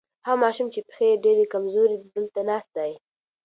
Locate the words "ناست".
2.49-2.69